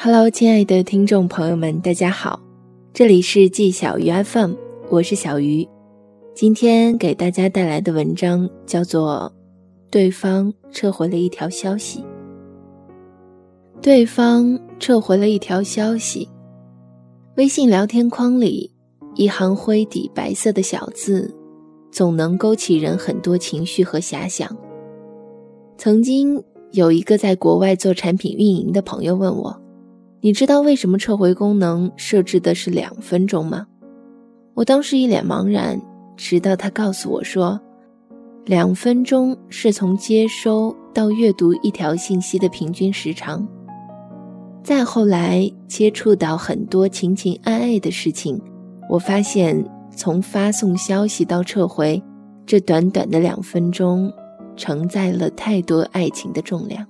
[0.00, 2.40] Hello，亲爱的听众朋友们，大家好，
[2.94, 4.52] 这里是季小鱼 FM，
[4.90, 5.68] 我是小鱼。
[6.36, 9.32] 今天给大家带来的文章叫做
[9.90, 11.98] 《对方撤回了一条消息》。
[13.82, 16.28] 对方撤回了一条消息，
[17.36, 18.72] 微信聊天框里
[19.16, 21.34] 一行灰底白色的小字，
[21.90, 24.56] 总能勾起人很多情绪和遐想。
[25.76, 26.40] 曾经
[26.70, 29.60] 有一个在国外做产品运营的朋友问我。
[30.20, 33.66] 你知道为什么撤回功能设置的是两分钟吗？
[34.54, 35.80] 我当时一脸茫然，
[36.16, 37.60] 直到他告诉我说，
[38.44, 43.46] 两分钟是从接收到阅读一条信息的平均时长。
[44.64, 48.40] 再后来接触到很多情情爱爱的事情，
[48.90, 52.02] 我发现从发送消息到撤回，
[52.44, 54.12] 这短短的两分钟，
[54.56, 56.84] 承载了太多爱情的重量。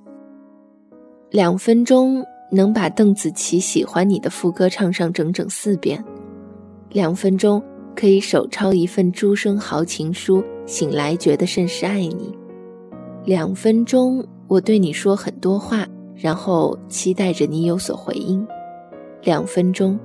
[1.30, 2.24] 两分钟。
[2.50, 6.02] 能把邓紫棋喜欢你的副歌唱上整整四遍，
[6.90, 7.62] 两分钟
[7.94, 12.36] 可以手抄一份朱生豪情书，醒来觉得甚是爱你。
[13.24, 18.46] 两分钟我对你说很多话，然后期待着你有所回应。
[19.22, 19.98] 两分钟，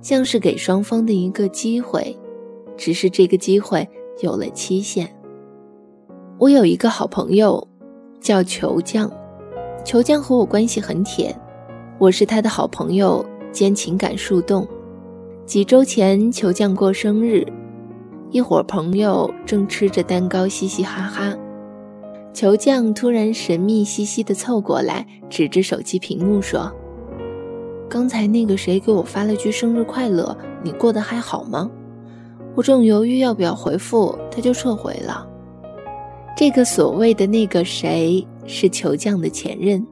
[0.00, 2.16] 像是给双方的一个机会，
[2.76, 3.88] 只是这个机会
[4.20, 5.08] 有了期限。
[6.38, 7.64] 我有一个好朋友，
[8.20, 9.08] 叫球匠，
[9.84, 11.32] 球匠和我关系很铁。
[11.96, 14.66] 我是他的好朋友兼情感树洞。
[15.46, 17.46] 几周前，球匠过生日，
[18.30, 21.32] 一伙朋友正吃着蛋糕，嘻嘻哈哈。
[22.32, 26.70] 球匠突然神秘兮兮地凑过来，指着手机屏幕说
[27.88, 31.70] ：“刚才那个谁给我发了句生日快乐，你过得还好吗？”
[32.56, 35.24] 我正犹豫要不要回复，他就撤回了。
[36.36, 39.86] 这个所谓的那个谁，是球匠的前任。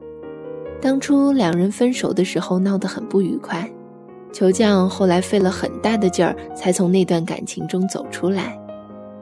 [0.83, 3.71] 当初两人分手的时候闹得很不愉快，
[4.33, 8.59] 球匠后来费了很大的劲儿才从那段感情中走出来，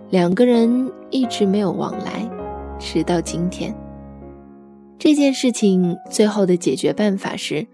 [0.10, 2.28] 两个人一直没有往来，
[2.80, 3.72] 直到今天。
[4.98, 7.68] 这件事情最后的解决办法是，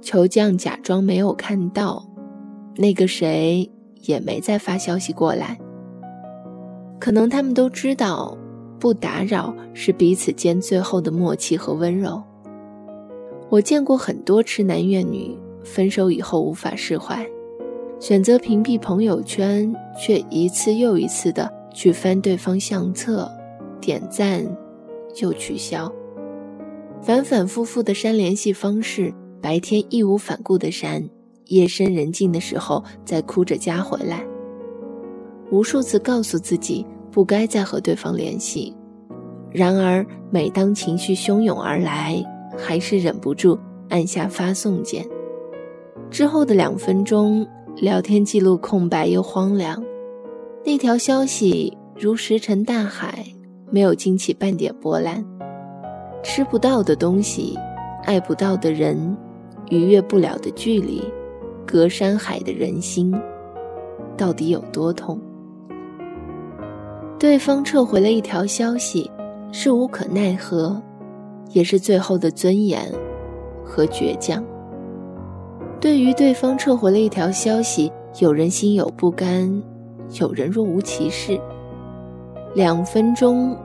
[0.00, 2.02] 球匠假装没有看到，
[2.76, 3.70] 那个谁
[4.06, 5.58] 也没再发消息过来。
[6.98, 8.38] 可能他们都知道，
[8.80, 12.22] 不打扰是彼此间最后的默契和温柔。
[13.54, 17.24] 我见过很多痴男怨女，分手以后无法释怀，
[18.00, 23.30] 选择屏蔽朋友圈，却一次又一次的去翻对方相册，
[23.80, 24.44] 点赞
[25.22, 25.88] 又取消，
[27.00, 31.08] 反反复复的删联系方式，白天义无反顾的删，
[31.44, 34.26] 夜深人静的时候再哭着加回来，
[35.52, 38.74] 无数次告诉自己不该再和对方联系，
[39.52, 42.20] 然而每当情绪汹涌而来。
[42.56, 45.06] 还是忍不住按下发送键。
[46.10, 49.82] 之后的两分钟，聊天记录空白又荒凉，
[50.64, 53.24] 那条消息如石沉大海，
[53.70, 55.24] 没有惊起半点波澜。
[56.22, 57.58] 吃不到的东西，
[58.04, 59.16] 爱不到的人，
[59.70, 61.02] 逾越不了的距离，
[61.66, 63.14] 隔山海的人心，
[64.16, 65.20] 到底有多痛？
[67.18, 69.10] 对方撤回了一条消息，
[69.52, 70.80] 是无可奈何。
[71.54, 72.92] 也是最后的尊严
[73.64, 74.44] 和倔强。
[75.80, 79.62] 对于对方撤回了一条消息，有人心有不甘，
[80.20, 81.40] 有人若无其事。
[82.54, 83.56] 两分钟，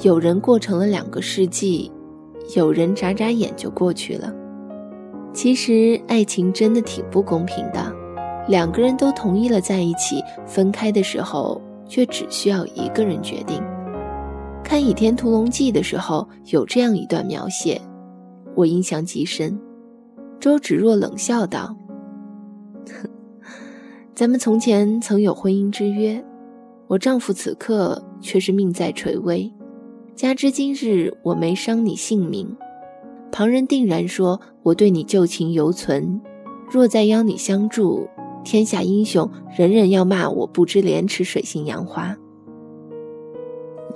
[0.00, 1.90] 有人过成了两个世纪，
[2.54, 4.32] 有人眨眨眼就过去了。
[5.32, 7.92] 其实爱情真的挺不公平的，
[8.48, 13.62] 两个人都同意了在一起，分开的时候却只需要一个人决定。
[14.64, 17.80] 看《倚天屠龙记》的时候，有这样一段描写，
[18.56, 19.56] 我印象极深。
[20.40, 21.76] 周芷若冷笑道
[24.16, 26.24] ：“咱们从前曾有婚姻之约，
[26.88, 29.52] 我丈夫此刻却是命在垂危。
[30.16, 32.48] 加之今日我没伤你性命，
[33.30, 36.20] 旁人定然说我对你旧情犹存。
[36.70, 38.08] 若再邀你相助，
[38.42, 42.16] 天下英雄人人要骂我不知廉耻、水性杨花。”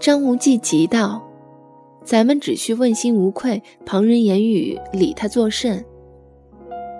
[0.01, 1.29] 张无忌急道
[2.05, 5.85] ：“咱们只需问心无愧，旁人言语理他作甚？”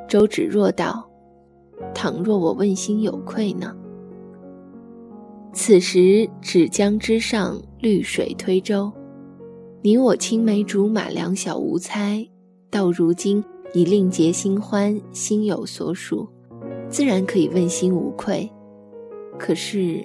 [0.09, 1.09] 周芷若道
[1.95, 3.75] ：“倘若我问心有愧呢？”
[5.55, 8.93] 此时芷江之上，绿水推舟，
[9.81, 12.27] 你我青梅竹马，两小无猜。
[12.71, 13.43] 到如今
[13.73, 16.29] 已另结新欢，心有所属，
[16.89, 18.51] 自然可以问心无愧。
[19.39, 20.05] 可是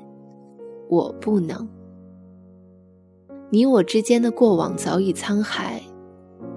[0.90, 1.68] 我不能。
[3.54, 5.80] 你我之间的过往早已沧海，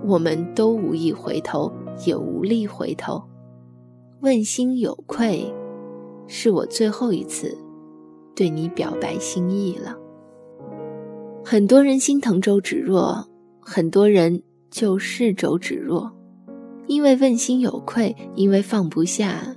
[0.03, 1.71] 我们都无意回头，
[2.07, 3.23] 也无力回头。
[4.21, 5.53] 问心有愧，
[6.27, 7.55] 是我最后一次
[8.35, 9.95] 对你表白心意了。
[11.45, 13.29] 很多人心疼周芷若，
[13.61, 16.11] 很多人就是周芷若，
[16.87, 19.55] 因为问心有愧，因为放不下，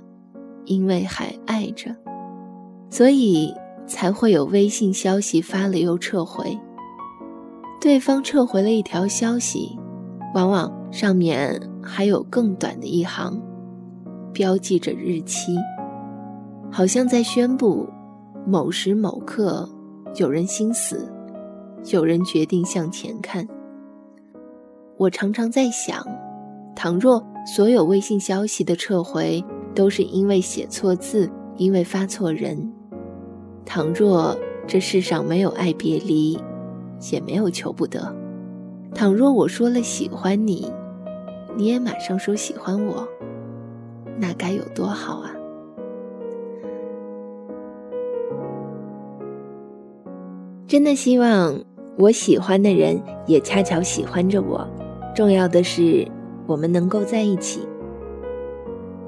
[0.66, 1.96] 因为还爱着，
[2.90, 3.54] 所以
[3.86, 6.54] 才会有微信消息发了又撤回。
[7.80, 9.78] 对方撤回了一条消息，
[10.34, 13.40] 往往上面还有更短的一行，
[14.34, 15.56] 标记着日期，
[16.70, 17.88] 好像在宣布
[18.46, 19.66] 某时某刻
[20.16, 21.10] 有人心死，
[21.86, 23.48] 有人决定向前看。
[24.98, 26.06] 我常常在想，
[26.76, 29.42] 倘若所有微信消息的撤回
[29.74, 32.70] 都是因为写错字，因为发错人，
[33.64, 36.38] 倘若这世上没有爱别离。
[37.12, 38.14] 也没有求不得。
[38.94, 40.72] 倘若我说了喜欢你，
[41.56, 43.06] 你也马上说喜欢我，
[44.18, 45.30] 那该有多好啊！
[50.66, 51.58] 真的希望
[51.98, 54.66] 我喜欢的人也恰巧喜欢着我。
[55.14, 56.06] 重要的是，
[56.46, 57.60] 我们能够在一起。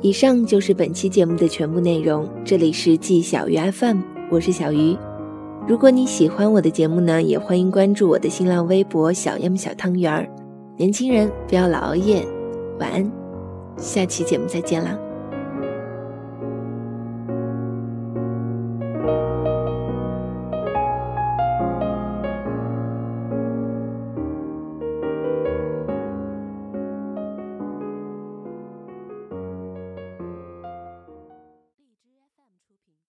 [0.00, 2.28] 以上就是本期节目的全部内容。
[2.44, 4.00] 这里是季小鱼 FM，
[4.30, 4.96] 我是小鱼。
[5.66, 10.28] 如果你喜欢我的节目呢，也欢迎关注我的新浪微博“小燕小汤圆儿”。
[10.76, 12.26] 年轻人不要老熬夜，
[12.80, 13.12] 晚安，
[13.76, 14.98] 下期节目再见啦。